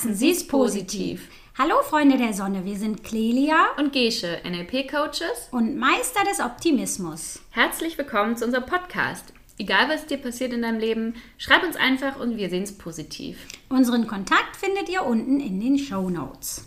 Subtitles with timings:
[0.00, 1.28] Herzen, sie ist positiv.
[1.58, 7.40] Hallo Freunde der Sonne, wir sind Clelia und Gesche, NLP-Coaches und Meister des Optimismus.
[7.50, 9.34] Herzlich willkommen zu unserem Podcast.
[9.58, 13.46] Egal was dir passiert in deinem Leben, schreib uns einfach und wir sehen es positiv.
[13.68, 16.64] Unseren Kontakt findet ihr unten in den Show Notes.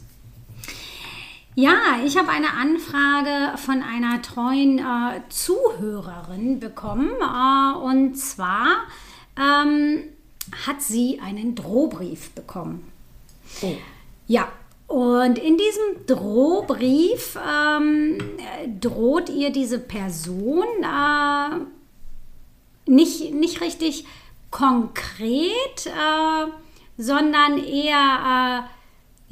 [1.55, 7.09] Ja, ich habe eine Anfrage von einer treuen äh, Zuhörerin bekommen.
[7.19, 8.83] Äh, und zwar
[9.39, 10.03] ähm,
[10.67, 12.92] hat sie einen Drohbrief bekommen.
[13.61, 13.75] Oh.
[14.27, 14.51] Ja,
[14.87, 18.17] und in diesem Drohbrief ähm,
[18.79, 21.57] droht ihr diese Person äh,
[22.85, 24.05] nicht, nicht richtig
[24.51, 26.51] konkret, äh,
[26.97, 28.69] sondern eher äh,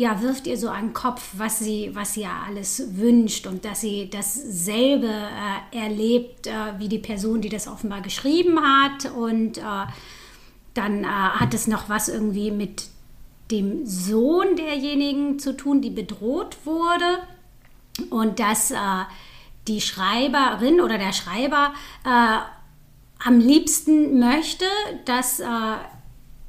[0.02, 3.82] ja, wirft ihr so einen Kopf, was sie, was sie ja alles wünscht und dass
[3.82, 9.12] sie dasselbe äh, erlebt äh, wie die Person, die das offenbar geschrieben hat.
[9.12, 9.86] Und äh,
[10.74, 12.86] dann hat es noch was irgendwie mit
[13.52, 17.20] dem Sohn derjenigen zu tun, die bedroht wurde
[18.10, 18.78] und dass äh,
[19.68, 21.74] die Schreiberin oder der Schreiber
[22.06, 22.38] äh,
[23.24, 24.66] am liebsten möchte,
[25.06, 25.46] dass äh,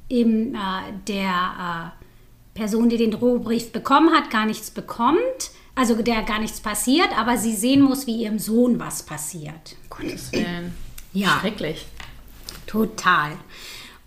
[0.08, 0.58] eben äh,
[1.08, 1.92] der
[2.54, 7.16] äh, Person, die den Drohbrief bekommen hat, gar nichts bekommt, also der gar nichts passiert,
[7.18, 9.76] aber sie sehen muss, wie ihrem Sohn was passiert.
[9.88, 10.74] Gottes Willen.
[11.12, 11.38] Ja.
[11.40, 11.86] Schrecklich.
[12.66, 13.32] Total.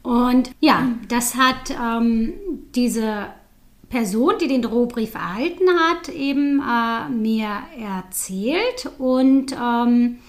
[0.06, 2.34] Und ja, das hat ähm,
[2.76, 3.26] diese
[3.90, 10.20] Person, die den Drohbrief erhalten hat, eben äh, mir erzählt und ähm,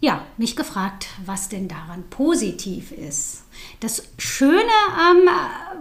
[0.00, 3.44] ja, mich gefragt, was denn daran positiv ist.
[3.80, 5.28] Das Schöne, ähm,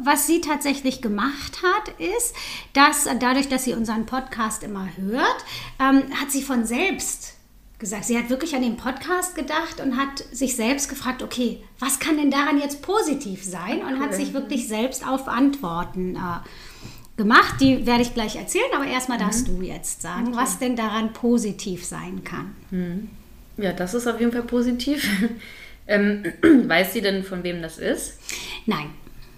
[0.03, 2.35] was sie tatsächlich gemacht hat, ist,
[2.71, 5.45] dass dadurch, dass sie unseren Podcast immer hört,
[5.79, 7.36] ähm, hat sie von selbst
[7.79, 8.05] gesagt.
[8.05, 12.17] Sie hat wirklich an den Podcast gedacht und hat sich selbst gefragt, okay, was kann
[12.17, 13.81] denn daran jetzt positiv sein?
[13.81, 17.61] Und hat sich wirklich selbst auf Antworten äh, gemacht.
[17.61, 19.59] Die werde ich gleich erzählen, aber erstmal darfst mhm.
[19.59, 20.37] du jetzt sagen, okay.
[20.37, 22.55] was denn daran positiv sein kann.
[22.71, 23.09] Mhm.
[23.57, 25.07] Ja, das ist auf jeden Fall positiv.
[25.87, 28.19] ähm, weiß sie denn, von wem das ist?
[28.65, 28.89] Nein.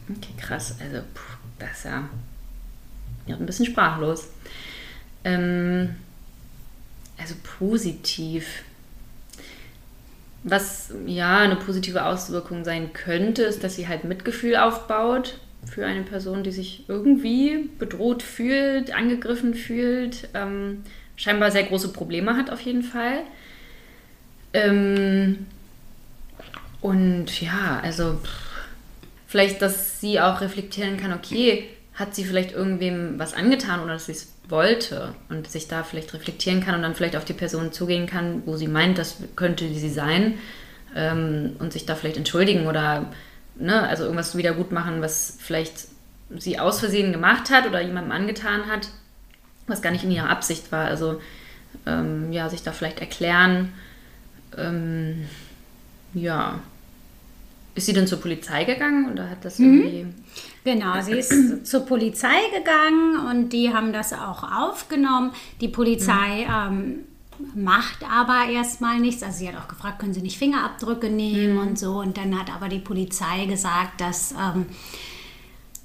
[0.09, 0.75] Okay, krass.
[0.79, 2.09] Also, puh, das ist ja,
[3.27, 4.27] ja ein bisschen sprachlos.
[5.23, 5.95] Ähm,
[7.19, 8.63] also positiv.
[10.43, 16.03] Was ja eine positive Auswirkung sein könnte, ist, dass sie halt Mitgefühl aufbaut für eine
[16.03, 20.83] Person, die sich irgendwie bedroht fühlt, angegriffen fühlt, ähm,
[21.17, 23.23] scheinbar sehr große Probleme hat auf jeden Fall.
[24.53, 25.45] Ähm,
[26.81, 28.49] und ja, also pff,
[29.27, 31.67] vielleicht, dass sie auch reflektieren kann, okay,
[31.99, 36.13] hat sie vielleicht irgendwem was angetan oder dass sie es wollte und sich da vielleicht
[36.13, 39.67] reflektieren kann und dann vielleicht auf die Person zugehen kann, wo sie meint, das könnte
[39.67, 40.35] sie sein
[40.95, 43.11] ähm, und sich da vielleicht entschuldigen oder
[43.55, 45.87] ne, also irgendwas wieder gut machen, was vielleicht
[46.37, 48.89] sie aus Versehen gemacht hat oder jemandem angetan hat,
[49.67, 50.85] was gar nicht in ihrer Absicht war.
[50.85, 51.21] Also
[51.85, 53.73] ähm, ja, sich da vielleicht erklären.
[54.57, 55.27] Ähm,
[56.13, 56.59] ja,
[57.75, 59.81] ist sie denn zur Polizei gegangen oder hat das mhm.
[59.81, 60.05] irgendwie.
[60.63, 65.31] Genau, sie ist zur Polizei gegangen und die haben das auch aufgenommen.
[65.61, 67.05] Die Polizei mhm.
[67.45, 69.23] ähm, macht aber erstmal nichts.
[69.23, 71.61] Also sie hat auch gefragt, können Sie nicht Fingerabdrücke nehmen mhm.
[71.61, 71.99] und so.
[71.99, 74.33] Und dann hat aber die Polizei gesagt, dass.
[74.33, 74.65] Ähm,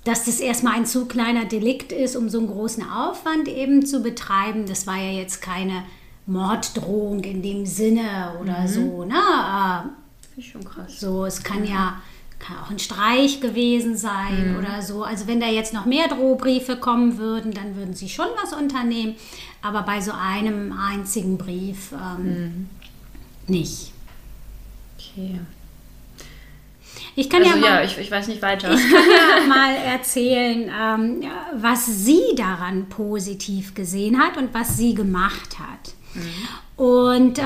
[0.04, 4.02] dass das erstmal ein zu kleiner Delikt ist, um so einen großen Aufwand eben zu
[4.02, 4.66] betreiben.
[4.66, 5.82] Das war ja jetzt keine
[6.26, 8.68] Morddrohung in dem Sinne oder mhm.
[8.68, 9.04] so.
[9.06, 9.14] Ne?
[9.14, 11.00] Äh, ist schon krass.
[11.00, 12.02] So, es kann ja
[12.44, 14.58] kann auch ein Streich gewesen sein mhm.
[14.58, 15.02] oder so.
[15.02, 19.14] Also wenn da jetzt noch mehr Drohbriefe kommen würden, dann würden sie schon was unternehmen.
[19.62, 22.68] Aber bei so einem einzigen Brief ähm, mhm.
[23.46, 23.92] nicht.
[24.98, 25.40] Okay.
[27.16, 28.74] Ich kann also, ja, mal, ja ich, ich, weiß nicht weiter.
[28.74, 31.22] Ich kann ja mal erzählen, ähm,
[31.54, 35.94] was sie daran positiv gesehen hat und was sie gemacht hat.
[36.14, 36.48] Mhm.
[36.76, 37.42] Und äh,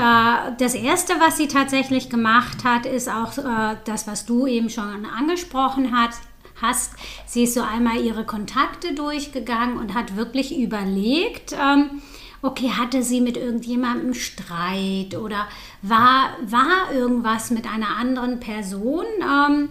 [0.57, 5.05] das Erste, was sie tatsächlich gemacht hat, ist auch äh, das, was du eben schon
[5.05, 6.21] angesprochen hast.
[6.61, 6.93] hast.
[7.25, 12.01] Sie ist so einmal ihre Kontakte durchgegangen und hat wirklich überlegt, ähm,
[12.41, 15.47] okay, hatte sie mit irgendjemandem Streit oder
[15.83, 19.69] war, war irgendwas mit einer anderen Person, ähm,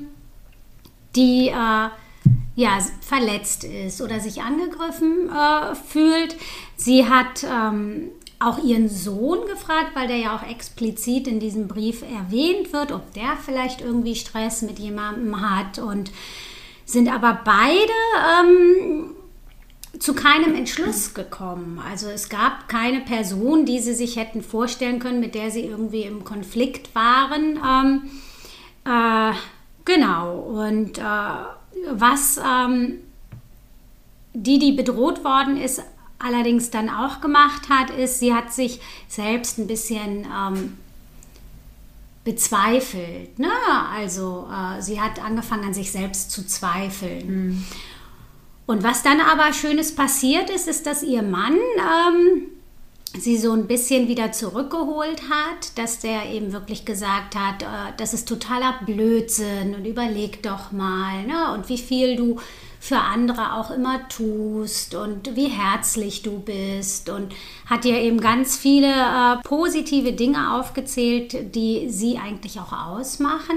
[1.17, 1.89] die äh,
[2.59, 6.37] ja, verletzt ist oder sich angegriffen äh, fühlt.
[6.77, 8.11] Sie hat ähm,
[8.41, 13.13] auch ihren Sohn gefragt, weil der ja auch explizit in diesem Brief erwähnt wird, ob
[13.15, 16.13] der vielleicht irgendwie Stress mit jemandem hat und
[16.85, 17.93] sind aber beide
[18.41, 19.11] ähm,
[19.99, 21.83] zu keinem Entschluss gekommen.
[21.85, 26.03] Also es gab keine Person, die sie sich hätten vorstellen können, mit der sie irgendwie
[26.03, 27.59] im Konflikt waren.
[27.67, 28.11] Ähm,
[28.85, 29.35] äh,
[29.85, 30.39] genau.
[30.39, 31.03] Und äh,
[31.91, 33.01] was ähm,
[34.33, 35.83] die, die bedroht worden ist,
[36.19, 40.79] allerdings dann auch gemacht hat, ist, sie hat sich selbst ein bisschen ähm,
[42.25, 43.39] bezweifelt.
[43.39, 43.51] Ne?
[43.95, 47.27] Also äh, sie hat angefangen an sich selbst zu zweifeln.
[47.27, 47.65] Mhm.
[48.67, 52.49] Und was dann aber Schönes passiert ist, ist, dass ihr Mann ähm,
[53.19, 57.67] sie so ein bisschen wieder zurückgeholt hat, dass der eben wirklich gesagt hat, äh,
[57.97, 61.53] das ist totaler Blödsinn und überleg doch mal ne?
[61.55, 62.39] und wie viel du
[62.81, 67.35] für andere auch immer tust und wie herzlich du bist und
[67.67, 73.57] hat dir eben ganz viele äh, positive Dinge aufgezählt, die sie eigentlich auch ausmachen.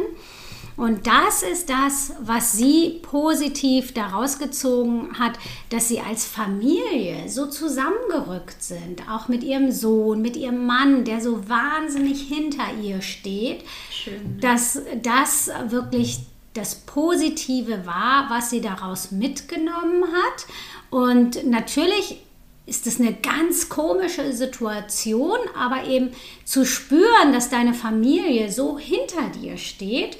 [0.77, 5.33] Und das ist das, was sie positiv daraus gezogen hat,
[5.69, 11.21] dass sie als Familie so zusammengerückt sind, auch mit ihrem Sohn, mit ihrem Mann, der
[11.21, 14.39] so wahnsinnig hinter ihr steht, Schön.
[14.39, 16.21] dass das wirklich
[16.53, 20.45] das Positive war, was sie daraus mitgenommen hat.
[20.89, 22.21] Und natürlich
[22.65, 26.11] ist es eine ganz komische Situation, aber eben
[26.45, 30.17] zu spüren, dass deine Familie so hinter dir steht,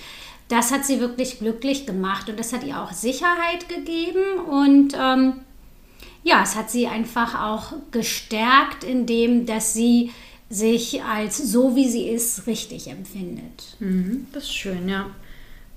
[0.48, 5.34] das hat sie wirklich glücklich gemacht und das hat ihr auch Sicherheit gegeben und ähm,
[6.24, 10.12] ja, es hat sie einfach auch gestärkt, indem dass sie
[10.50, 13.78] sich als so wie sie ist richtig empfindet.
[13.80, 15.10] Mhm, das ist schön, ja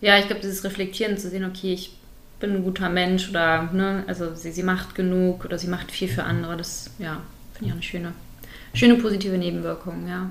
[0.04, 1.96] ja, ich glaube, dieses Reflektieren zu sehen, okay, ich
[2.38, 6.08] bin ein guter Mensch oder, ne, also sie, sie macht genug oder sie macht viel
[6.08, 7.22] für andere, das, ja,
[7.54, 8.12] finde ich auch eine schöne,
[8.74, 10.30] schöne positive Nebenwirkung, ja.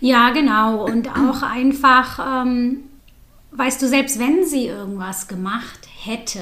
[0.00, 0.86] Ja, genau.
[0.86, 2.78] Und auch einfach, ähm,
[3.52, 6.40] weißt du, selbst wenn sie irgendwas gemacht hätte,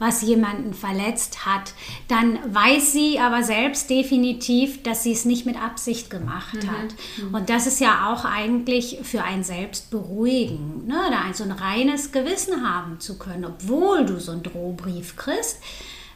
[0.00, 1.74] was jemanden verletzt hat,
[2.08, 6.70] dann weiß sie aber selbst definitiv, dass sie es nicht mit Absicht gemacht mhm.
[6.70, 6.94] hat.
[7.22, 7.34] Mhm.
[7.34, 10.98] Und das ist ja auch eigentlich für ein selbst beruhigen, ne?
[11.10, 15.60] da so ein reines Gewissen haben zu können, obwohl du so einen Drohbrief kriegst.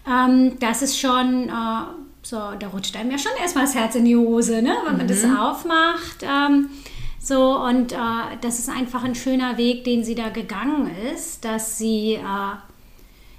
[0.08, 1.82] Ähm, das ist schon, äh,
[2.22, 4.74] so, da rutscht einem ja schon erstmal das Herz in die Hose, ne?
[4.86, 5.36] wenn man das mhm.
[5.36, 6.22] aufmacht.
[6.22, 6.70] Ähm,
[7.20, 7.96] so, und äh,
[8.40, 12.20] das ist einfach ein schöner Weg, den sie da gegangen ist, dass sie äh,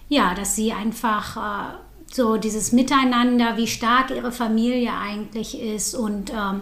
[0.10, 1.78] ja, dass sie einfach äh,
[2.12, 6.62] so dieses Miteinander, wie stark ihre Familie eigentlich ist und ähm,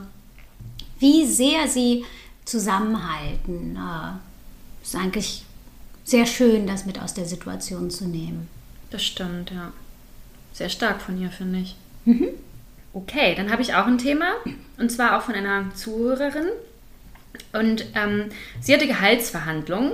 [1.00, 2.06] wie sehr sie
[2.46, 3.76] zusammenhalten.
[3.76, 5.44] Äh, ist eigentlich
[6.04, 8.50] sehr schön, das mit aus der Situation zu nehmen.
[8.90, 9.72] Das stimmt, ja.
[10.54, 11.76] Sehr stark von ihr, finde ich.
[12.06, 12.28] Mhm.
[12.94, 14.34] Okay, dann habe ich auch ein Thema
[14.78, 16.48] und zwar auch von einer Zuhörerin.
[17.54, 18.30] Und ähm,
[18.62, 19.94] sie hatte Gehaltsverhandlungen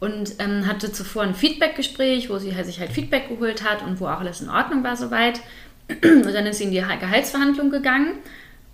[0.00, 4.00] und ähm, hatte zuvor ein Feedbackgespräch, wo sie halt sich halt Feedback geholt hat und
[4.00, 5.40] wo auch alles in Ordnung war soweit.
[6.02, 8.18] Und dann ist sie in die Gehaltsverhandlung gegangen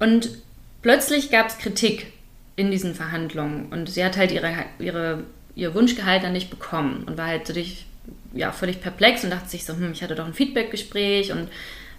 [0.01, 0.31] und
[0.83, 2.13] plötzlich gab es Kritik
[2.57, 5.25] in diesen Verhandlungen und sie hat halt ihre, ihre,
[5.55, 7.87] ihr Wunschgehalt dann nicht bekommen und war halt so durch,
[8.33, 11.49] ja, völlig perplex und dachte sich so, hm, ich hatte doch ein Feedbackgespräch und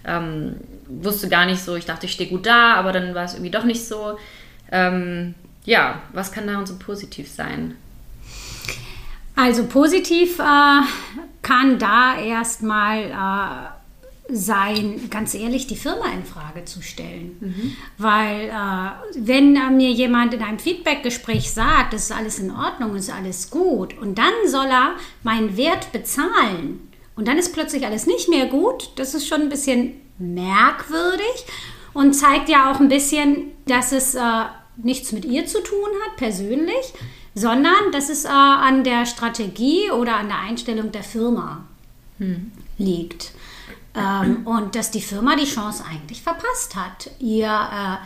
[0.05, 0.57] ähm,
[0.87, 3.51] wusste gar nicht so, ich dachte, ich stehe gut da, aber dann war es irgendwie
[3.51, 4.17] doch nicht so.
[4.71, 5.33] Ähm,
[5.65, 7.75] ja, was kann daran so positiv sein?
[9.35, 10.81] Also positiv äh,
[11.41, 13.75] kann da erstmal äh,
[14.27, 17.37] sein, ganz ehrlich, die Firma in Frage zu stellen.
[17.39, 17.75] Mhm.
[17.97, 22.95] Weil äh, wenn äh, mir jemand in einem Feedbackgespräch sagt, das ist alles in Ordnung,
[22.95, 28.07] ist alles gut, und dann soll er meinen Wert bezahlen und dann ist plötzlich alles
[28.07, 31.45] nicht mehr gut, das ist schon ein bisschen merkwürdig
[31.93, 34.21] und zeigt ja auch ein bisschen, dass es äh,
[34.77, 36.93] nichts mit ihr zu tun hat, persönlich,
[37.35, 41.65] sondern dass es äh, an der Strategie oder an der Einstellung der Firma
[42.17, 42.51] hm.
[42.77, 43.31] liegt.
[43.93, 47.97] Ähm, und dass die Firma die Chance eigentlich verpasst hat, ihr äh,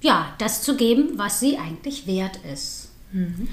[0.00, 2.90] ja, das zu geben, was sie eigentlich wert ist.
[3.12, 3.48] Mhm.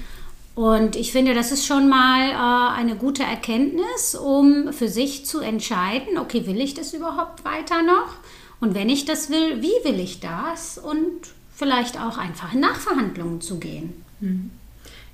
[0.54, 5.40] Und ich finde, das ist schon mal äh, eine gute Erkenntnis, um für sich zu
[5.40, 8.14] entscheiden, okay, will ich das überhaupt weiter noch?
[8.60, 10.78] Und wenn ich das will, wie will ich das?
[10.78, 14.03] Und vielleicht auch einfach in Nachverhandlungen zu gehen.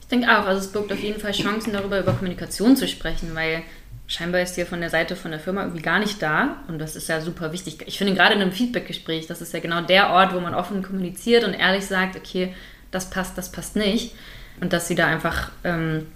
[0.00, 3.35] Ich denke auch, also es birgt auf jeden Fall Chancen, darüber über Kommunikation zu sprechen,
[3.35, 3.62] weil
[4.07, 6.97] scheinbar ist hier von der Seite von der Firma irgendwie gar nicht da und das
[6.97, 7.85] ist ja super wichtig.
[7.87, 10.83] Ich finde gerade in einem Feedbackgespräch, das ist ja genau der Ort, wo man offen
[10.83, 12.52] kommuniziert und ehrlich sagt, okay,
[12.90, 14.14] das passt, das passt nicht
[14.61, 16.07] und dass sie da einfach ähm,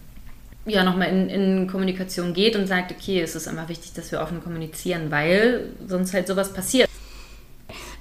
[0.67, 4.21] ja nochmal in, in Kommunikation geht und sagt, okay, es ist einfach wichtig, dass wir
[4.21, 6.89] offen kommunizieren, weil sonst halt sowas passiert.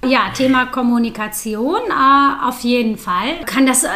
[0.06, 3.44] Ja, Thema Kommunikation äh, auf jeden Fall.
[3.46, 3.88] Kann das äh,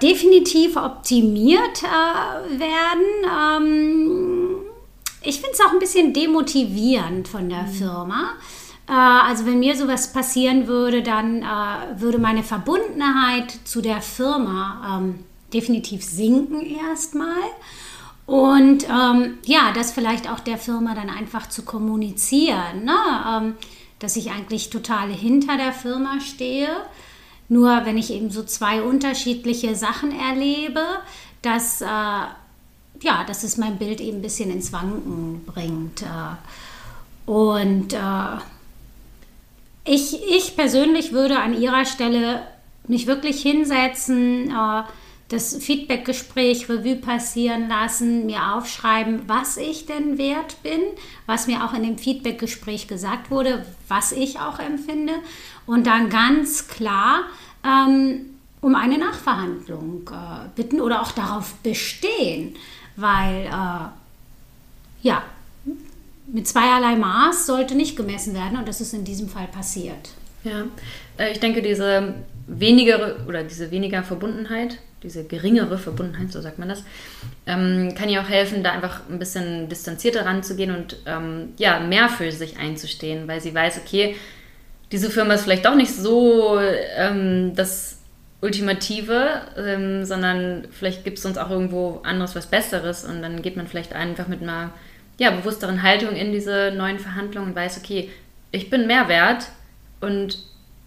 [0.00, 3.64] definitiv optimiert äh, werden?
[3.64, 4.48] Ähm,
[5.22, 7.72] ich finde es auch ein bisschen demotivierend von der mhm.
[7.72, 8.34] Firma.
[8.88, 14.98] Äh, also wenn mir sowas passieren würde, dann äh, würde meine Verbundenheit zu der Firma
[14.98, 17.42] ähm, definitiv sinken erstmal.
[18.26, 23.54] Und ähm, ja, das vielleicht auch der Firma dann einfach zu kommunizieren, ne?
[23.98, 26.68] Dass ich eigentlich total hinter der Firma stehe.
[27.48, 30.84] Nur wenn ich eben so zwei unterschiedliche Sachen erlebe,
[31.42, 36.02] dass, äh, ja, dass es mein Bild eben ein bisschen ins Wanken bringt.
[36.02, 37.30] Äh.
[37.30, 38.38] Und äh,
[39.84, 42.42] ich, ich persönlich würde an ihrer Stelle
[42.88, 44.82] mich wirklich hinsetzen, äh,
[45.28, 50.80] das Feedbackgespräch Revue passieren lassen, mir aufschreiben, was ich denn wert bin,
[51.26, 55.14] was mir auch in dem Feedbackgespräch gesagt wurde, was ich auch empfinde
[55.66, 57.24] und dann ganz klar
[57.64, 58.26] ähm,
[58.60, 62.54] um eine Nachverhandlung äh, bitten oder auch darauf bestehen,
[62.94, 63.88] weil äh,
[65.02, 65.22] ja,
[66.28, 70.10] mit zweierlei Maß sollte nicht gemessen werden und das ist in diesem Fall passiert.
[70.44, 70.64] Ja,
[71.18, 72.14] äh, ich denke, diese
[72.46, 76.82] weniger oder diese weniger Verbundenheit diese geringere Verbundenheit, so sagt man das,
[77.46, 82.08] ähm, kann ihr auch helfen, da einfach ein bisschen distanzierter ranzugehen und ähm, ja, mehr
[82.08, 84.16] für sich einzustehen, weil sie weiß, okay,
[84.92, 87.98] diese Firma ist vielleicht doch nicht so ähm, das
[88.40, 93.56] Ultimative, ähm, sondern vielleicht gibt es uns auch irgendwo anderes, was Besseres und dann geht
[93.56, 94.72] man vielleicht einfach mit einer
[95.18, 98.10] ja, bewussteren Haltung in diese neuen Verhandlungen und weiß, okay,
[98.52, 99.48] ich bin mehr wert
[100.00, 100.38] und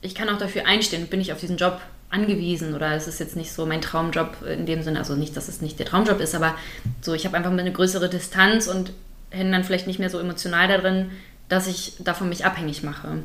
[0.02, 3.36] ich kann auch dafür einstehen, bin ich auf diesen Job angewiesen oder es ist jetzt
[3.36, 6.36] nicht so mein Traumjob in dem Sinne, also nicht, dass es nicht der Traumjob ist,
[6.36, 6.56] aber
[7.02, 8.94] so, ich habe einfach eine größere Distanz und
[9.30, 11.12] hänge dann vielleicht nicht mehr so emotional darin,
[11.50, 13.20] dass ich davon mich abhängig mache.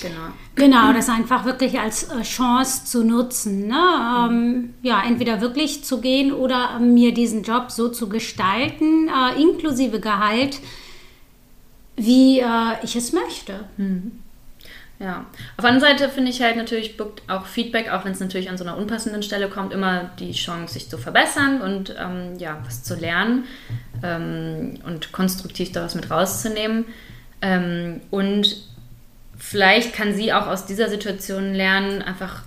[0.00, 0.28] Genau.
[0.54, 3.66] Genau, das einfach wirklich als äh, Chance zu nutzen.
[3.66, 4.28] Ne?
[4.30, 10.00] Ähm, ja, entweder wirklich zu gehen oder mir diesen Job so zu gestalten, äh, inklusive
[10.00, 10.60] Gehalt,
[11.96, 12.44] wie äh,
[12.82, 13.64] ich es möchte.
[13.76, 14.21] Mhm.
[15.02, 18.20] Ja, auf der anderen Seite finde ich halt natürlich birgt auch Feedback, auch wenn es
[18.20, 22.38] natürlich an so einer unpassenden Stelle kommt, immer die Chance, sich zu verbessern und ähm,
[22.38, 23.44] ja, was zu lernen
[24.04, 26.84] ähm, und konstruktiv da was mit rauszunehmen.
[27.40, 28.62] Ähm, und
[29.36, 32.42] vielleicht kann sie auch aus dieser Situation lernen, einfach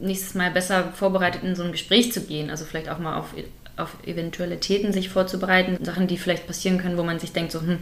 [0.00, 2.50] nächstes Mal besser vorbereitet in so ein Gespräch zu gehen.
[2.50, 3.28] Also vielleicht auch mal auf,
[3.76, 7.78] auf Eventualitäten sich vorzubereiten, Sachen, die vielleicht passieren können, wo man sich denkt, so, hm,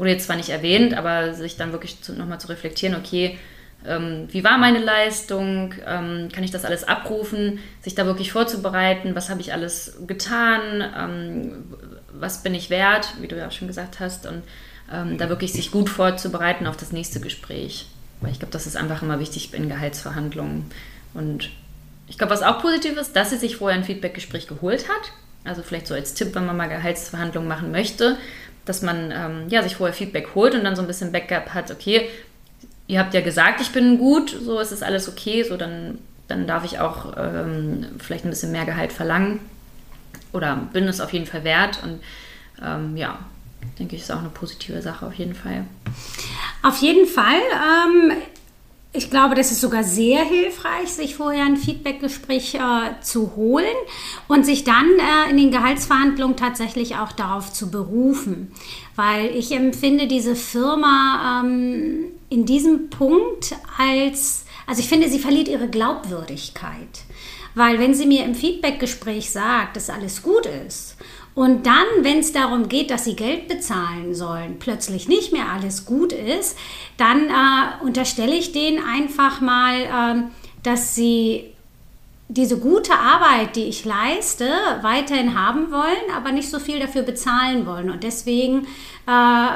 [0.00, 3.38] wurde jetzt zwar nicht erwähnt, aber sich dann wirklich nochmal zu reflektieren, okay,
[3.86, 9.14] ähm, wie war meine Leistung, ähm, kann ich das alles abrufen, sich da wirklich vorzubereiten,
[9.14, 11.64] was habe ich alles getan, ähm,
[12.12, 14.42] was bin ich wert, wie du ja auch schon gesagt hast, und
[14.92, 17.86] ähm, da wirklich sich gut vorzubereiten auf das nächste Gespräch.
[18.20, 20.70] Weil ich glaube, das ist einfach immer wichtig in Gehaltsverhandlungen.
[21.14, 21.50] Und
[22.06, 25.12] ich glaube, was auch positiv ist, dass sie sich vorher ein Feedbackgespräch geholt hat.
[25.44, 28.18] Also vielleicht so als Tipp, wenn man mal Gehaltsverhandlungen machen möchte,
[28.64, 31.70] dass man ähm, ja, sich vorher Feedback holt und dann so ein bisschen Backup hat,
[31.70, 32.08] okay,
[32.86, 35.98] ihr habt ja gesagt, ich bin gut, so ist es alles okay, so dann,
[36.28, 39.40] dann darf ich auch ähm, vielleicht ein bisschen mehr Gehalt verlangen
[40.32, 42.00] oder bin es auf jeden Fall wert und
[42.64, 43.18] ähm, ja,
[43.78, 45.64] denke ich, ist auch eine positive Sache auf jeden Fall.
[46.62, 47.40] Auf jeden Fall.
[47.52, 48.12] Ähm,
[48.92, 53.76] ich glaube, das ist sogar sehr hilfreich, sich vorher ein Feedbackgespräch äh, zu holen
[54.26, 58.50] und sich dann äh, in den Gehaltsverhandlungen tatsächlich auch darauf zu berufen.
[58.96, 65.46] Weil ich empfinde diese Firma ähm, in diesem Punkt als, also ich finde, sie verliert
[65.46, 67.04] ihre Glaubwürdigkeit.
[67.54, 70.96] Weil wenn sie mir im Feedbackgespräch sagt, dass alles gut ist
[71.34, 75.86] und dann, wenn es darum geht, dass sie Geld bezahlen sollen, plötzlich nicht mehr alles
[75.86, 76.58] gut ist,
[76.96, 80.22] dann äh, unterstelle ich denen einfach mal, äh,
[80.62, 81.52] dass sie
[82.28, 84.48] diese gute Arbeit, die ich leiste,
[84.82, 87.90] weiterhin haben wollen, aber nicht so viel dafür bezahlen wollen.
[87.90, 88.66] Und deswegen
[89.06, 89.48] äh,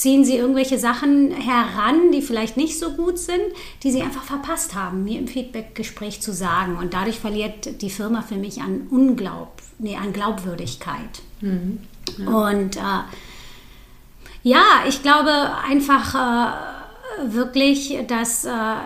[0.00, 3.42] ziehen sie irgendwelche Sachen heran, die vielleicht nicht so gut sind,
[3.82, 6.78] die sie einfach verpasst haben, mir im Feedbackgespräch zu sagen.
[6.78, 11.20] Und dadurch verliert die Firma für mich an Unglaub, nee, an Glaubwürdigkeit.
[11.42, 11.80] Mhm.
[12.16, 12.26] Ja.
[12.28, 13.02] Und äh,
[14.42, 15.32] ja, ich glaube
[15.68, 18.76] einfach äh, wirklich, dass, äh,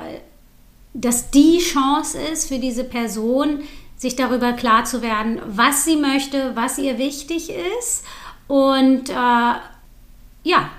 [0.94, 3.60] dass die Chance ist für diese Person,
[3.96, 8.04] sich darüber klar zu werden, was sie möchte, was ihr wichtig ist
[8.48, 9.52] und äh,
[10.42, 10.70] ja,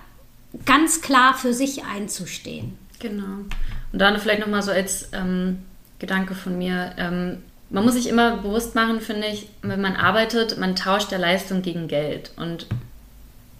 [0.65, 2.77] ganz klar für sich einzustehen.
[2.99, 3.43] Genau.
[3.91, 5.59] Und dann vielleicht nochmal so als ähm,
[5.99, 7.37] Gedanke von mir, ähm,
[7.69, 11.61] man muss sich immer bewusst machen, finde ich, wenn man arbeitet, man tauscht ja Leistung
[11.61, 12.31] gegen Geld.
[12.37, 12.67] Und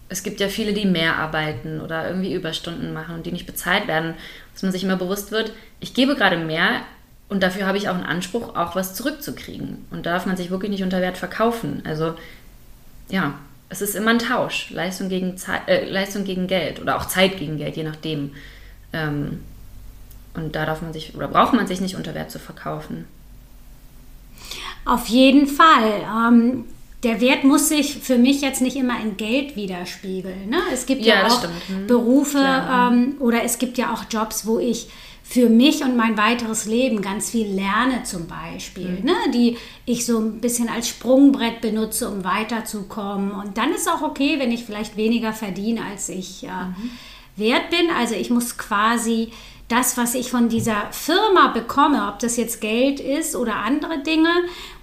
[0.10, 3.88] es gibt ja viele, die mehr arbeiten oder irgendwie Überstunden machen und die nicht bezahlt
[3.88, 4.14] werden,
[4.54, 6.82] dass man sich immer bewusst wird, ich gebe gerade mehr
[7.28, 9.86] und dafür habe ich auch einen Anspruch, auch was zurückzukriegen.
[9.90, 11.82] Und da darf man sich wirklich nicht unter Wert verkaufen.
[11.86, 12.14] Also
[13.10, 13.34] ja,
[13.70, 17.38] es ist immer ein Tausch, Leistung gegen, Zeit, äh, Leistung gegen Geld oder auch Zeit
[17.38, 18.32] gegen Geld, je nachdem.
[18.94, 19.44] Ähm,
[20.36, 23.06] und da darf man sich oder braucht man sich nicht unter Wert zu verkaufen.
[24.86, 26.04] Auf jeden Fall.
[26.04, 26.66] Ähm,
[27.04, 30.50] der Wert muss sich für mich jetzt nicht immer in Geld widerspiegeln.
[30.50, 30.58] Ne?
[30.74, 31.54] Es gibt ja, Ja, auch stimmt.
[31.68, 31.88] Hm.
[31.88, 34.88] Berufe ähm, oder es gibt ja auch Jobs, wo ich
[35.28, 39.06] für mich und mein weiteres Leben ganz viel lerne zum Beispiel, Mhm.
[39.06, 39.16] ne?
[39.34, 43.32] die ich so ein bisschen als Sprungbrett benutze, um weiterzukommen.
[43.32, 46.92] Und dann ist auch okay, wenn ich vielleicht weniger verdiene, als ich äh, Mhm.
[47.38, 47.90] wert bin.
[47.98, 49.32] Also ich muss quasi
[49.68, 54.30] das, was ich von dieser Firma bekomme, ob das jetzt Geld ist oder andere Dinge,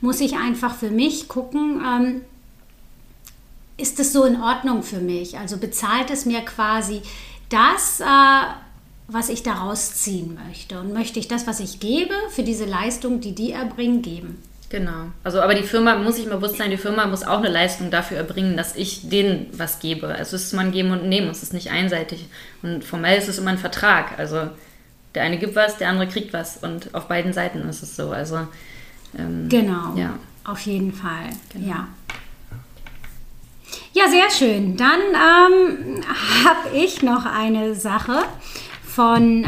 [0.00, 2.20] muss ich einfach für mich gucken, ähm,
[3.76, 5.38] ist es so in Ordnung für mich?
[5.38, 7.00] Also bezahlt es mir quasi
[7.48, 8.04] das, äh,
[9.08, 10.80] was ich daraus ziehen möchte?
[10.80, 14.42] Und möchte ich das, was ich gebe, für diese Leistung, die die erbringen, geben?
[14.72, 15.10] Genau.
[15.22, 18.16] Also, aber die Firma muss sich bewusst sein, die Firma muss auch eine Leistung dafür
[18.16, 20.06] erbringen, dass ich denen was gebe.
[20.06, 22.26] Also es ist mal ein Geben und Nehmen, es ist nicht einseitig.
[22.62, 24.18] Und formell ist es immer ein Vertrag.
[24.18, 24.48] Also
[25.14, 26.56] der eine gibt was, der andere kriegt was.
[26.56, 28.12] Und auf beiden Seiten ist es so.
[28.12, 28.46] Also
[29.18, 29.94] ähm, Genau.
[29.94, 30.18] Ja.
[30.44, 31.28] Auf jeden Fall.
[31.52, 31.68] Genau.
[31.68, 31.88] Ja.
[33.92, 34.76] Ja, sehr schön.
[34.78, 36.02] Dann ähm,
[36.46, 38.24] habe ich noch eine Sache
[38.94, 39.46] von äh,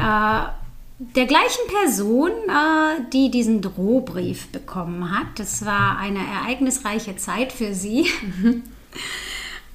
[0.98, 5.38] der gleichen Person, äh, die diesen Drohbrief bekommen hat.
[5.38, 8.06] Das war eine ereignisreiche Zeit für sie.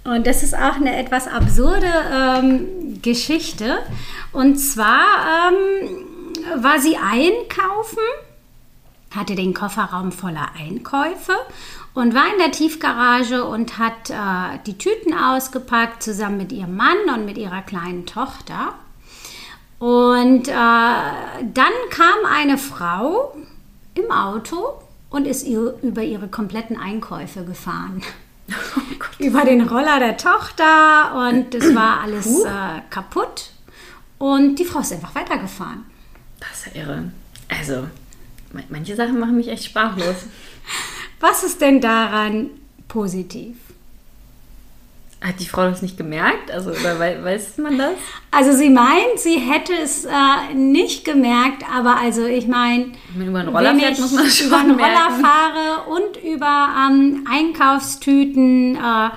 [0.05, 3.79] Und das ist auch eine etwas absurde ähm, Geschichte.
[4.31, 7.99] Und zwar ähm, war sie einkaufen
[9.15, 11.33] hatte den Kofferraum voller Einkäufe
[11.93, 16.97] und war in der Tiefgarage und hat äh, die Tüten ausgepackt zusammen mit ihrem Mann
[17.13, 18.73] und mit ihrer kleinen Tochter.
[19.79, 23.35] Und äh, dann kam eine Frau
[23.95, 24.73] im Auto
[25.09, 28.01] und ist ihr, über ihre kompletten Einkäufe gefahren.
[29.19, 33.51] über den Roller der Tochter und es war alles äh, kaputt.
[34.17, 35.85] Und die Frau ist einfach weitergefahren.
[36.39, 37.11] Das ist ja irre.
[37.47, 37.87] Also,
[38.51, 40.15] ma- manche Sachen machen mich echt sprachlos.
[41.21, 42.49] Was ist denn daran
[42.87, 43.55] positiv?
[45.21, 46.49] Hat die Frau das nicht gemerkt?
[46.49, 47.91] Also, wei- weiß man das?
[48.31, 53.39] Also sie meint, sie hätte es äh, nicht gemerkt, aber also ich meine, Wenn über
[53.39, 54.71] einen Roller fährt, ich muss man das schon über einen.
[54.79, 59.09] Roller fahre und über ähm, Einkaufstüten äh,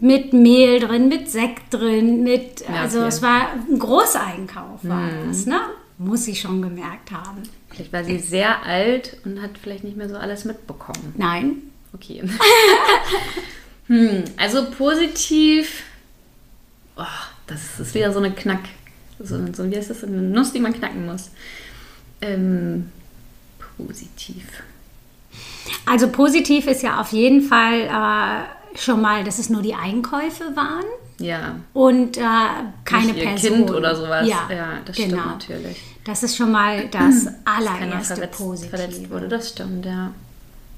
[0.00, 3.08] mit Mehl drin, mit Sekt drin, mit, Ja, also okay.
[3.08, 5.28] es war ein Großeinkauf, war Mhm.
[5.28, 5.60] das, ne?
[5.98, 7.42] Muss sie schon gemerkt haben.
[7.68, 11.14] Vielleicht war sie sehr alt und hat vielleicht nicht mehr so alles mitbekommen.
[11.16, 11.62] Nein,
[11.92, 12.22] Okay.
[13.90, 15.82] hm, also positiv.
[16.96, 17.02] Oh,
[17.48, 18.60] das ist wieder so eine Knack.
[19.18, 20.04] So, so wie heißt das?
[20.04, 21.30] Eine Nuss, die man knacken muss.
[22.22, 22.90] Ähm,
[23.76, 24.44] positiv.
[25.86, 30.54] also positiv ist ja auf jeden Fall äh, schon mal, dass es nur die Einkäufe
[30.54, 30.84] waren.
[31.18, 31.56] Ja.
[31.74, 32.20] und äh,
[32.86, 33.56] keine Nicht ihr Person.
[33.56, 34.26] Kind oder sowas.
[34.26, 35.08] Ja, Ja, das genau.
[35.18, 35.76] stimmt natürlich.
[36.04, 38.70] Das ist schon mal das allererste verletzt, Positive.
[38.76, 40.12] verletzt wurde, das stimmt, ja.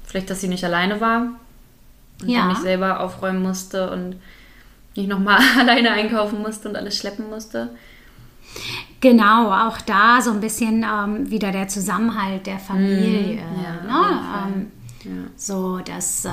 [0.05, 1.39] Vielleicht, dass sie nicht alleine war
[2.21, 2.47] und Ja.
[2.47, 4.15] nicht selber aufräumen musste und
[4.95, 7.69] nicht nochmal alleine einkaufen musste und alles schleppen musste.
[9.01, 13.41] Genau, auch da so ein bisschen ähm, wieder der Zusammenhalt der Familie.
[13.41, 13.63] Mhm.
[13.63, 14.47] ja, ne?
[14.55, 14.71] ähm,
[15.03, 15.11] Ja.
[15.35, 16.29] so, dass, äh,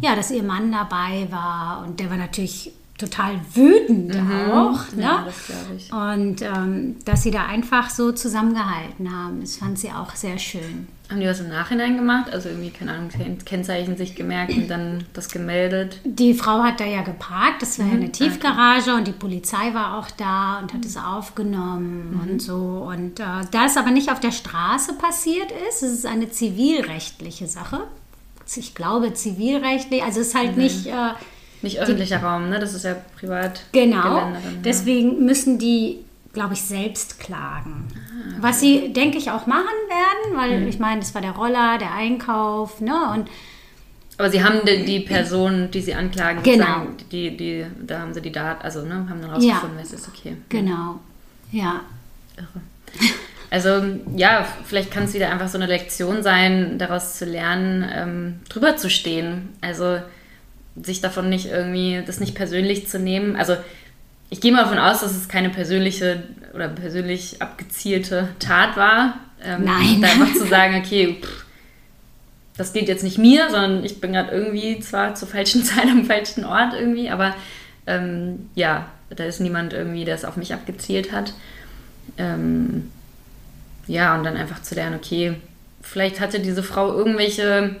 [0.00, 4.80] ja, dass ihr Mann dabei war und der war natürlich total wütend auch.
[4.92, 4.96] Ne?
[4.96, 5.00] Mhm.
[5.00, 5.92] Ja, das ich.
[5.92, 10.88] Und ähm, dass sie da einfach so zusammengehalten haben, das fand sie auch sehr schön.
[11.10, 12.32] Haben die was im Nachhinein gemacht?
[12.32, 15.98] Also irgendwie, keine Ahnung, Ken- Kennzeichen sich gemerkt und dann das gemeldet?
[16.04, 17.82] Die Frau hat da ja geparkt, das Mhm.
[17.82, 22.20] war ja eine Tiefgarage und die Polizei war auch da und hat es aufgenommen Mhm.
[22.30, 22.54] und so.
[22.88, 27.46] Und äh, da es aber nicht auf der Straße passiert ist, es ist eine zivilrechtliche
[27.48, 27.80] Sache.
[28.56, 30.38] Ich glaube zivilrechtlich, also es ist Mhm.
[30.38, 30.92] halt nicht äh,
[31.62, 32.58] Nicht öffentlicher Raum, ne?
[32.58, 33.62] Das ist ja privat.
[33.72, 34.32] genau.
[34.64, 36.03] Deswegen müssen die,
[36.34, 37.86] glaube ich, selbst klagen.
[37.90, 40.68] Ah, Was sie, denke ich, auch machen werden, weil Mhm.
[40.68, 42.94] ich meine, das war der Roller, der Einkauf, ne?
[43.12, 43.28] Und
[44.18, 46.64] Aber sie haben die, die Person, die sie anklagen, Genau.
[46.66, 50.06] sozusagen, die, die, da haben sie die Daten, also ne, haben dann rausgefunden, es ist
[50.08, 50.36] okay.
[50.48, 51.00] genau,
[51.50, 51.80] ja.
[52.36, 52.60] Irre.
[53.50, 53.82] Also
[54.16, 58.76] ja, vielleicht kann es wieder einfach so eine Lektion sein, daraus zu lernen, ähm, drüber
[58.76, 59.50] zu stehen.
[59.60, 59.98] Also
[60.82, 63.36] sich davon nicht irgendwie, das nicht persönlich zu nehmen.
[63.36, 63.56] Also
[64.34, 69.20] ich gehe mal davon aus, dass es keine persönliche oder persönlich abgezielte Tat war.
[69.40, 70.02] Ähm, Nein.
[70.02, 71.44] Da einfach zu sagen, okay, pff,
[72.56, 76.04] das geht jetzt nicht mir, sondern ich bin gerade irgendwie zwar zur falschen Zeit am
[76.04, 77.36] falschen Ort irgendwie, aber
[77.86, 81.32] ähm, ja, da ist niemand irgendwie, der es auf mich abgezielt hat.
[82.18, 82.90] Ähm,
[83.86, 85.36] ja, und dann einfach zu lernen, okay,
[85.80, 87.76] vielleicht hatte diese Frau irgendwelche,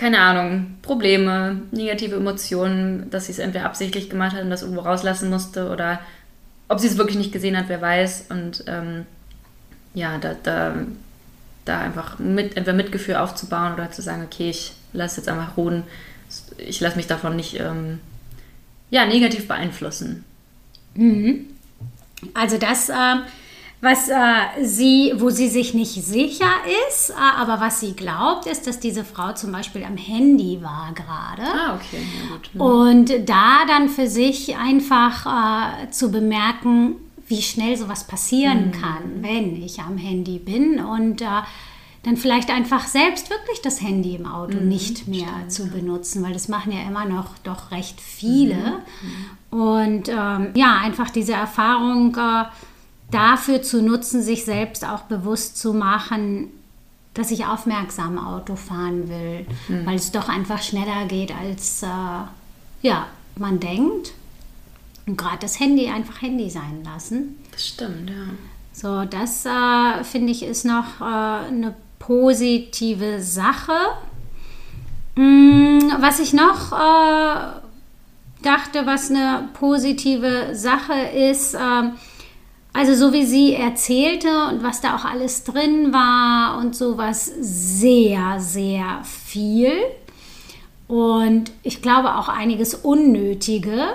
[0.00, 4.80] keine Ahnung, Probleme, negative Emotionen, dass sie es entweder absichtlich gemacht hat und das irgendwo
[4.80, 6.00] rauslassen musste oder
[6.68, 8.28] ob sie es wirklich nicht gesehen hat, wer weiß.
[8.30, 9.04] Und ähm,
[9.92, 10.74] ja, da, da,
[11.66, 15.82] da einfach mit, entweder Mitgefühl aufzubauen oder zu sagen, okay, ich lasse jetzt einfach ruhen,
[16.56, 18.00] ich lasse mich davon nicht ähm,
[18.88, 20.24] ja, negativ beeinflussen.
[20.94, 21.44] Mhm.
[22.32, 23.16] Also das, äh,
[23.82, 24.14] was äh,
[24.62, 26.50] sie, wo sie sich nicht sicher
[26.88, 30.92] ist, äh, aber was sie glaubt, ist, dass diese Frau zum Beispiel am Handy war
[30.94, 31.42] gerade.
[31.42, 32.50] Ah, okay, ja gut.
[32.54, 32.60] Mhm.
[32.60, 35.26] Und da dann für sich einfach
[35.84, 38.72] äh, zu bemerken, wie schnell sowas passieren Mhm.
[38.72, 41.26] kann, wenn ich am Handy bin und äh,
[42.02, 44.68] dann vielleicht einfach selbst wirklich das Handy im Auto Mhm.
[44.68, 48.80] nicht mehr zu benutzen, weil das machen ja immer noch doch recht viele.
[49.50, 49.58] Mhm.
[49.58, 52.44] Und ähm, ja, einfach diese Erfahrung äh,
[53.10, 56.48] dafür zu nutzen, sich selbst auch bewusst zu machen,
[57.14, 59.86] dass ich aufmerksam Auto fahren will, Mhm.
[59.86, 61.86] weil es doch einfach schneller geht, als äh,
[62.82, 64.12] ja, man denkt.
[65.06, 67.36] Und gerade das Handy einfach Handy sein lassen.
[67.52, 68.26] Das stimmt, ja.
[68.72, 73.72] So, das äh, finde ich ist noch äh, eine positive Sache.
[75.16, 77.60] Mm, was ich noch äh,
[78.42, 81.92] dachte, was eine positive Sache ist, ähm,
[82.72, 88.38] also so wie sie erzählte und was da auch alles drin war und sowas sehr,
[88.38, 89.72] sehr viel.
[90.86, 93.94] Und ich glaube auch einiges Unnötige.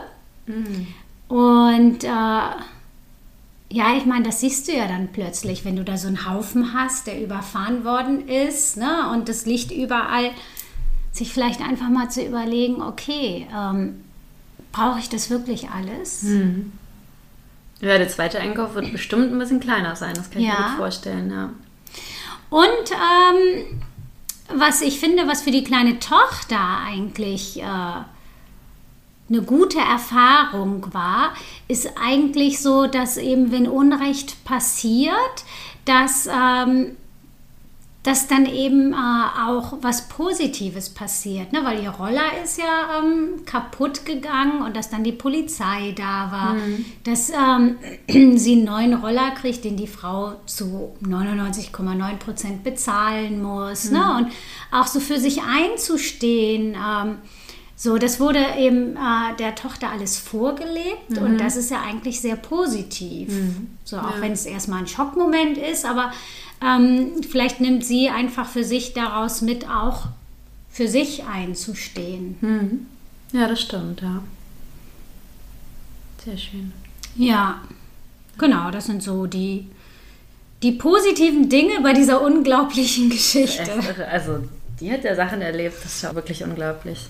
[1.27, 6.07] Und äh, ja, ich meine, das siehst du ja dann plötzlich, wenn du da so
[6.07, 9.09] einen Haufen hast, der überfahren worden ist, ne?
[9.11, 10.31] Und das liegt überall,
[11.11, 14.01] sich vielleicht einfach mal zu überlegen, okay, ähm,
[14.71, 16.23] brauche ich das wirklich alles?
[17.81, 20.67] Ja, der zweite Einkauf wird bestimmt ein bisschen kleiner sein, das kann ich mir Ja.
[20.69, 21.49] gut vorstellen, ja.
[22.49, 23.81] Und ähm,
[24.53, 31.33] was ich finde, was für die kleine Tochter eigentlich äh, eine gute Erfahrung war,
[31.67, 35.43] ist eigentlich so, dass eben, wenn Unrecht passiert,
[35.85, 36.95] dass, ähm,
[38.05, 41.61] dass dann eben äh, auch was Positives passiert, ne?
[41.63, 46.55] weil ihr Roller ist ja ähm, kaputt gegangen und dass dann die Polizei da war,
[47.03, 47.77] dass ähm,
[48.37, 54.17] sie einen neuen Roller kriegt, den die Frau zu 99,9 Prozent bezahlen muss ne?
[54.17, 54.27] und
[54.71, 56.75] auch so für sich einzustehen.
[56.75, 57.17] Ähm,
[57.77, 62.37] so, das wurde eben äh, der Tochter alles vorgelebt und das ist ja eigentlich sehr
[62.37, 63.33] positiv.
[63.83, 66.13] So, auch wenn es erstmal ein Schockmoment ist, aber
[66.61, 70.07] ähm, vielleicht nimmt sie einfach für sich daraus mit, auch
[70.69, 72.87] für sich einzustehen.
[73.31, 74.21] Ja, das stimmt, ja.
[76.23, 76.73] Sehr schön.
[77.15, 77.61] Ja,
[78.37, 79.67] genau, das sind so die,
[80.63, 83.71] die positiven Dinge bei dieser unglaublichen Geschichte.
[84.11, 84.39] Also,
[84.79, 87.07] die hat ja Sachen erlebt, das ist ja wirklich unglaublich.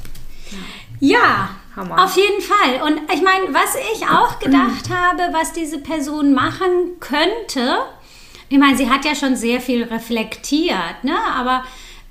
[0.99, 2.03] Ja, Hammer.
[2.03, 2.81] auf jeden Fall.
[2.83, 7.79] Und ich meine, was ich auch gedacht habe, was diese Person machen könnte,
[8.49, 11.17] ich meine, sie hat ja schon sehr viel reflektiert, ne?
[11.33, 11.63] aber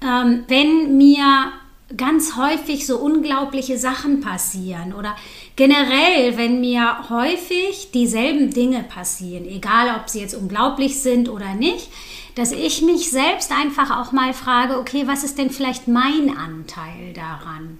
[0.02, 1.52] ähm, wenn mir
[1.96, 5.14] ganz häufig so unglaubliche Sachen passieren oder
[5.54, 11.88] generell, wenn mir häufig dieselben Dinge passieren, egal ob sie jetzt unglaublich sind oder nicht,
[12.34, 17.12] dass ich mich selbst einfach auch mal frage, okay, was ist denn vielleicht mein Anteil
[17.14, 17.78] daran?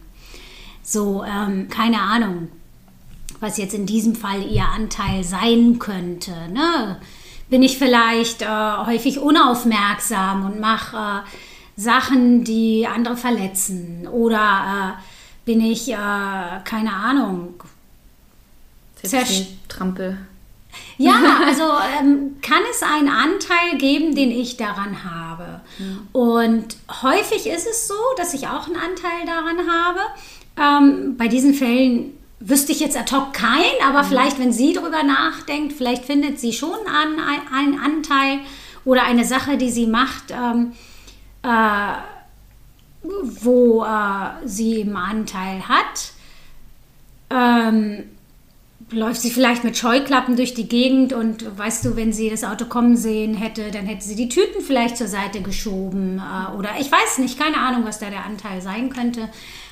[0.82, 2.48] So, ähm, keine Ahnung,
[3.40, 6.32] was jetzt in diesem Fall ihr Anteil sein könnte.
[6.52, 7.00] Ne?
[7.54, 8.46] Bin ich vielleicht äh,
[8.84, 14.08] häufig unaufmerksam und mache äh, Sachen, die andere verletzen?
[14.10, 15.02] Oder äh,
[15.44, 15.94] bin ich, äh,
[16.64, 17.54] keine Ahnung,
[19.04, 20.18] Zersch- Trampel.
[20.98, 21.14] ja,
[21.46, 21.62] also
[22.00, 25.60] ähm, kann es einen Anteil geben, den ich daran habe.
[26.10, 30.00] Und häufig ist es so, dass ich auch einen Anteil daran habe.
[30.56, 32.14] Ähm, bei diesen Fällen
[32.46, 36.52] wüsste ich jetzt ad hoc keinen, aber vielleicht, wenn sie darüber nachdenkt, vielleicht findet sie
[36.52, 38.40] schon an, ein- einen Anteil
[38.84, 40.72] oder eine Sache, die sie macht, ähm,
[41.42, 41.94] äh,
[43.02, 46.12] wo äh, sie einen Anteil hat.
[47.30, 48.04] Ähm,
[48.90, 52.66] läuft sie vielleicht mit Scheuklappen durch die Gegend und weißt du, wenn sie das Auto
[52.66, 56.92] kommen sehen hätte, dann hätte sie die Tüten vielleicht zur Seite geschoben äh, oder ich
[56.92, 59.30] weiß nicht, keine Ahnung, was da der Anteil sein könnte.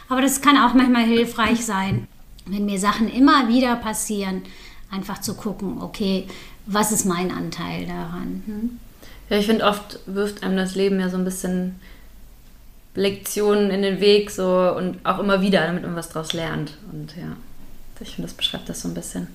[0.08, 2.06] Aber das kann auch manchmal hilfreich sein,
[2.46, 4.42] wenn mir Sachen immer wieder passieren,
[4.90, 6.26] einfach zu gucken, okay,
[6.66, 8.78] was ist mein Anteil daran?
[9.31, 11.81] Ja, ich finde, oft wirft einem das Leben ja so ein bisschen
[12.94, 16.76] Lektionen in den Weg so und auch immer wieder, damit man was draus lernt.
[16.92, 17.37] Und ja,
[18.00, 19.28] ich finde, das beschreibt das so ein bisschen.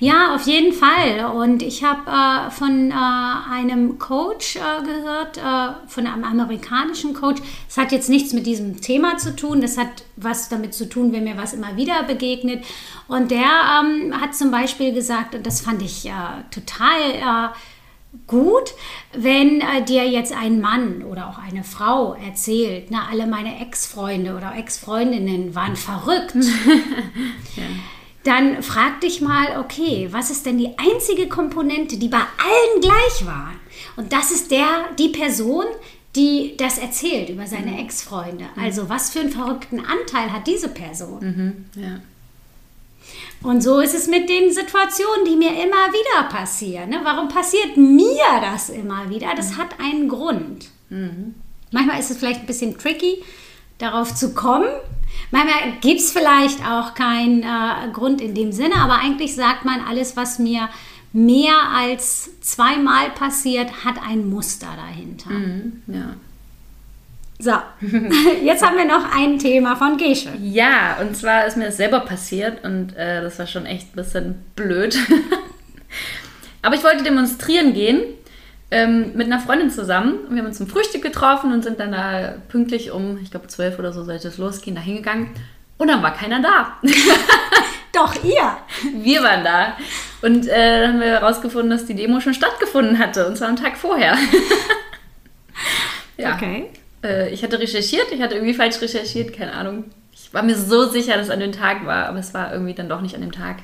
[0.00, 1.32] Ja, auf jeden Fall.
[1.34, 7.42] Und ich habe äh, von äh, einem Coach äh, gehört, äh, von einem amerikanischen Coach.
[7.66, 9.60] Das hat jetzt nichts mit diesem Thema zu tun.
[9.60, 12.64] Das hat was damit zu tun, wenn mir was immer wieder begegnet.
[13.08, 16.12] Und der ähm, hat zum Beispiel gesagt, und das fand ich äh,
[16.50, 17.54] total äh,
[18.26, 18.74] gut,
[19.12, 24.36] wenn äh, dir jetzt ein Mann oder auch eine Frau erzählt, na, alle meine Ex-Freunde
[24.36, 26.34] oder Ex-Freundinnen waren verrückt.
[27.56, 27.64] ja.
[28.28, 33.24] Dann frag dich mal, okay, was ist denn die einzige Komponente, die bei allen gleich
[33.24, 33.54] war?
[33.96, 35.64] Und das ist der, die Person,
[36.14, 37.78] die das erzählt über seine mhm.
[37.78, 38.44] Ex-Freunde.
[38.60, 41.20] Also was für einen verrückten Anteil hat diese Person?
[41.74, 41.82] Mhm.
[41.82, 42.00] Ja.
[43.42, 46.90] Und so ist es mit den Situationen, die mir immer wieder passieren.
[46.90, 47.00] Ne?
[47.04, 49.34] Warum passiert mir das immer wieder?
[49.36, 50.68] Das hat einen Grund.
[50.90, 51.34] Mhm.
[51.70, 53.24] Manchmal ist es vielleicht ein bisschen tricky,
[53.78, 54.68] darauf zu kommen.
[55.30, 59.80] Manchmal gibt es vielleicht auch keinen äh, Grund in dem Sinne, aber eigentlich sagt man,
[59.86, 60.68] alles, was mir
[61.12, 65.30] mehr als zweimal passiert, hat ein Muster dahinter.
[65.30, 66.14] Mhm, ja.
[67.40, 67.52] So,
[68.44, 70.30] jetzt haben wir noch ein Thema von Gesche.
[70.42, 73.96] Ja, und zwar ist mir das selber passiert und äh, das war schon echt ein
[73.96, 74.98] bisschen blöd.
[76.62, 78.02] Aber ich wollte demonstrieren gehen
[78.70, 80.18] ähm, mit einer Freundin zusammen.
[80.26, 83.46] Und wir haben uns zum Frühstück getroffen und sind dann da pünktlich um, ich glaube,
[83.48, 85.30] zwölf oder so sollte es losgehen, da hingegangen.
[85.78, 86.78] Und dann war keiner da.
[87.92, 88.56] Doch, ihr.
[89.02, 89.76] Wir waren da.
[90.22, 93.26] Und äh, dann haben wir herausgefunden, dass die Demo schon stattgefunden hatte.
[93.26, 94.16] Und zwar am Tag vorher.
[96.16, 96.34] ja.
[96.34, 96.70] Okay.
[97.02, 99.84] Äh, ich hatte recherchiert, ich hatte irgendwie falsch recherchiert, keine Ahnung.
[100.12, 102.74] Ich war mir so sicher, dass es an dem Tag war, aber es war irgendwie
[102.74, 103.58] dann doch nicht an dem Tag.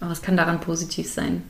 [0.00, 1.42] Aber es kann daran positiv sein.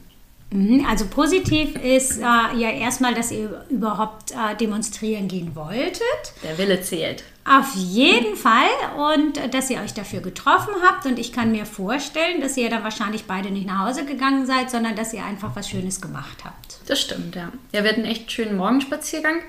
[0.51, 6.01] Mhm, also positiv ist äh, ja erstmal, dass ihr überhaupt äh, demonstrieren gehen wolltet.
[6.43, 7.25] Der Wille zählt.
[7.45, 11.67] Auf jeden Fall und äh, dass ihr euch dafür getroffen habt und ich kann mir
[11.67, 15.55] vorstellen, dass ihr dann wahrscheinlich beide nicht nach Hause gegangen seid, sondern dass ihr einfach
[15.55, 16.79] was Schönes gemacht habt.
[16.87, 17.51] Das stimmt, ja.
[17.73, 19.41] Ja, wir hatten echt schönen Morgenspaziergang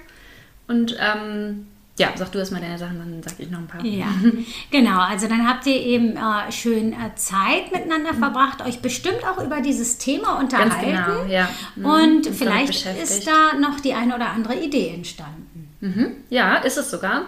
[0.67, 3.83] und ähm, ja, sag du erstmal deine Sachen, dann sag ich noch ein paar.
[3.85, 4.07] Ja,
[4.71, 4.99] genau.
[4.99, 9.61] Also dann habt ihr eben äh, schön äh, Zeit miteinander verbracht, euch bestimmt auch über
[9.61, 10.91] dieses Thema unterhalten.
[10.91, 11.47] Ganz genau, ja.
[11.75, 11.85] Mhm.
[11.85, 15.69] Und vielleicht ist da noch die eine oder andere Idee entstanden.
[15.79, 16.11] Mhm.
[16.29, 17.27] Ja, ist es sogar.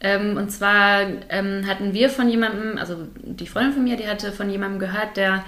[0.00, 4.30] Ähm, und zwar ähm, hatten wir von jemandem, also die Freundin von mir, die hatte
[4.30, 5.44] von jemandem gehört, der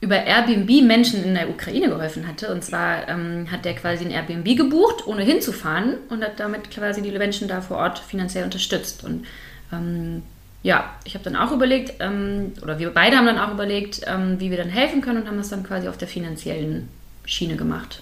[0.00, 2.52] über Airbnb Menschen in der Ukraine geholfen hatte.
[2.52, 7.00] Und zwar ähm, hat der quasi ein Airbnb gebucht, ohne hinzufahren und hat damit quasi
[7.02, 9.04] die Menschen da vor Ort finanziell unterstützt.
[9.04, 9.26] Und
[9.72, 10.22] ähm,
[10.62, 14.40] ja, ich habe dann auch überlegt, ähm, oder wir beide haben dann auch überlegt, ähm,
[14.40, 16.88] wie wir dann helfen können und haben das dann quasi auf der finanziellen
[17.24, 18.00] Schiene gemacht.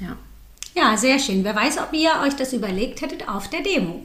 [0.00, 0.16] Ja.
[0.74, 1.42] Ja, sehr schön.
[1.42, 4.02] Wer weiß, ob ihr euch das überlegt hättet auf der Demo.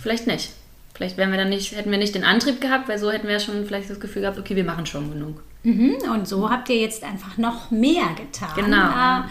[0.00, 0.50] Vielleicht nicht.
[0.94, 3.40] Vielleicht wären wir dann nicht, hätten wir nicht den Antrieb gehabt, weil so hätten wir
[3.40, 5.42] schon vielleicht das Gefühl gehabt, okay, wir machen schon genug.
[5.64, 8.50] Mhm, und so habt ihr jetzt einfach noch mehr getan.
[8.56, 8.88] Genau.
[8.88, 9.22] Äh,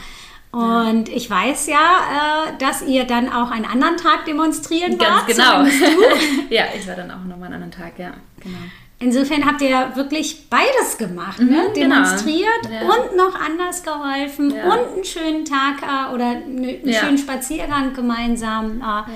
[0.52, 5.28] und ich weiß ja, äh, dass ihr dann auch einen anderen Tag demonstrieren Ganz wart.
[5.28, 5.64] genau.
[6.50, 8.58] ja, ich war dann auch nochmal einen anderen Tag, ja, genau.
[9.00, 11.46] Insofern habt ihr wirklich beides gemacht, ne?
[11.46, 11.74] mhm, ne?
[11.76, 12.76] demonstriert genau.
[12.76, 12.82] ja.
[12.82, 14.64] und noch anders geholfen ja.
[14.66, 17.00] und einen schönen Tag äh, oder einen ja.
[17.00, 19.12] schönen Spaziergang gemeinsam äh,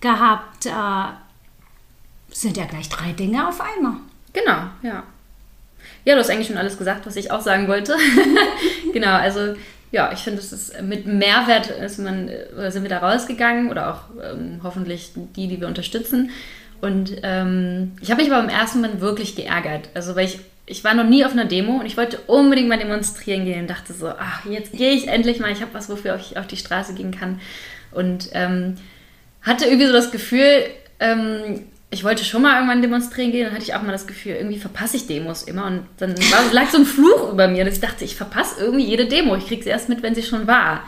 [0.00, 0.66] gehabt.
[0.66, 0.70] Äh,
[2.32, 3.98] sind ja gleich drei Dinge auf einmal.
[4.32, 5.04] Genau, ja.
[6.04, 7.96] Ja, du hast eigentlich schon alles gesagt, was ich auch sagen wollte.
[8.92, 9.54] genau, also
[9.92, 12.30] ja, ich finde, es ist mit Mehrwert ist man,
[12.68, 16.30] sind wir da rausgegangen oder auch ähm, hoffentlich die, die wir unterstützen.
[16.80, 19.88] Und ähm, ich habe mich aber im ersten Moment wirklich geärgert.
[19.94, 22.78] Also, weil ich, ich war noch nie auf einer Demo und ich wollte unbedingt mal
[22.78, 26.16] demonstrieren gehen und dachte so, ach, jetzt gehe ich endlich mal, ich habe was, wofür
[26.16, 27.40] ich auf die Straße gehen kann.
[27.90, 28.76] Und ähm,
[29.42, 30.64] hatte irgendwie so das Gefühl,
[31.00, 34.32] ähm, ich wollte schon mal irgendwann demonstrieren gehen, dann hatte ich auch mal das Gefühl,
[34.32, 35.66] irgendwie verpasse ich Demos immer.
[35.66, 38.84] Und dann war, lag so ein Fluch über mir, dass ich dachte, ich verpasse irgendwie
[38.84, 39.34] jede Demo.
[39.34, 40.84] Ich kriege sie erst mit, wenn sie schon war.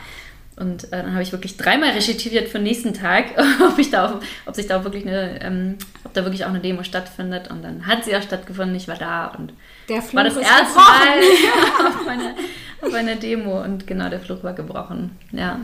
[0.55, 3.25] Und äh, dann habe ich wirklich dreimal recherchiert für den nächsten Tag,
[3.67, 6.61] ob, ich da auch, ob sich da wirklich eine, ähm, ob da wirklich auch eine
[6.61, 7.49] Demo stattfindet.
[7.49, 9.51] Und dann hat sie auch stattgefunden, ich war da und
[9.89, 12.35] der Fluch war das erste Mal auf, meine,
[12.81, 13.61] auf einer Demo.
[13.61, 15.17] Und genau, der Fluch war gebrochen.
[15.31, 15.59] Ja.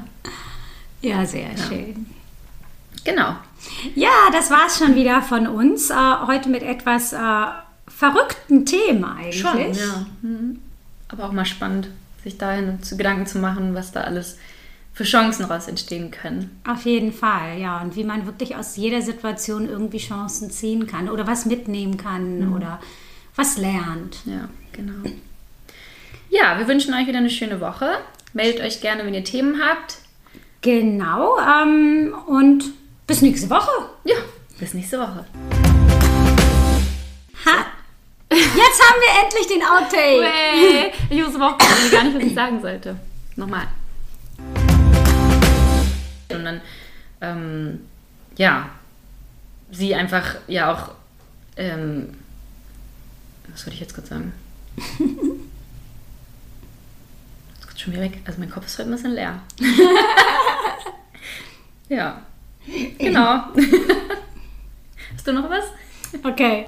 [1.01, 1.63] Ja, sehr ja.
[1.69, 2.07] schön.
[3.09, 3.35] Genau.
[3.95, 5.89] Ja, das war es schon wieder von uns.
[5.89, 5.95] Äh,
[6.27, 7.45] heute mit etwas äh,
[7.87, 9.39] verrückten Themen eigentlich.
[9.39, 10.05] Schon, ja.
[10.21, 10.59] Mhm.
[11.07, 11.89] Aber auch mal spannend,
[12.23, 14.37] sich dahin zu Gedanken zu machen, was da alles
[14.93, 16.59] für Chancen daraus entstehen können.
[16.67, 17.81] Auf jeden Fall, ja.
[17.81, 22.47] Und wie man wirklich aus jeder Situation irgendwie Chancen ziehen kann oder was mitnehmen kann
[22.47, 22.53] mhm.
[22.53, 22.79] oder
[23.35, 24.17] was lernt.
[24.25, 25.09] Ja, genau.
[26.29, 27.89] Ja, wir wünschen euch wieder eine schöne Woche.
[28.33, 29.97] Meldet euch gerne, wenn ihr Themen habt.
[30.61, 31.37] Genau.
[31.39, 32.65] Ähm, und
[33.09, 33.89] bis nächste Woche.
[34.03, 34.17] Ja,
[34.59, 35.25] bis nächste Woche.
[37.43, 37.65] Ha!
[38.31, 40.23] Jetzt haben wir endlich den Outtake.
[40.23, 42.99] Hey, ich wusste aber auch gar nicht, was ich sagen sollte.
[43.35, 43.67] Nochmal.
[46.29, 46.61] Und dann,
[47.21, 47.79] ähm,
[48.37, 48.69] ja,
[49.71, 50.91] sie einfach ja auch,
[51.57, 52.15] ähm,
[53.47, 54.33] was wollte ich jetzt gerade sagen?
[57.75, 58.19] Schon wieder weg.
[58.25, 59.41] Also mein Kopf ist heute ein bisschen leer.
[61.89, 62.21] ja.
[62.97, 63.43] Genau.
[65.13, 65.65] Hast du noch was?
[66.23, 66.65] Okay.